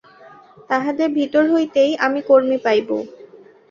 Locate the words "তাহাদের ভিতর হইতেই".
0.69-1.91